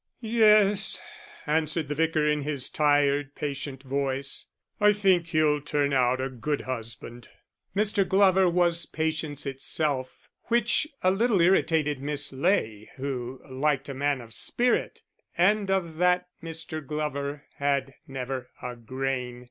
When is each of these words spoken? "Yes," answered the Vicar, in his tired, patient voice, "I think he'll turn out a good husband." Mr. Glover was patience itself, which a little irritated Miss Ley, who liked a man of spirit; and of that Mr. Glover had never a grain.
"Yes," 0.19 0.99
answered 1.45 1.87
the 1.87 1.93
Vicar, 1.93 2.25
in 2.25 2.41
his 2.41 2.71
tired, 2.71 3.35
patient 3.35 3.83
voice, 3.83 4.47
"I 4.79 4.93
think 4.93 5.27
he'll 5.27 5.61
turn 5.61 5.93
out 5.93 6.19
a 6.19 6.27
good 6.27 6.61
husband." 6.61 7.27
Mr. 7.75 8.09
Glover 8.09 8.49
was 8.49 8.87
patience 8.87 9.45
itself, 9.45 10.27
which 10.45 10.87
a 11.03 11.11
little 11.11 11.39
irritated 11.39 12.01
Miss 12.01 12.33
Ley, 12.33 12.89
who 12.95 13.41
liked 13.47 13.89
a 13.89 13.93
man 13.93 14.21
of 14.21 14.33
spirit; 14.33 15.03
and 15.37 15.69
of 15.69 15.97
that 15.97 16.29
Mr. 16.41 16.83
Glover 16.83 17.45
had 17.57 17.93
never 18.07 18.49
a 18.59 18.75
grain. 18.75 19.39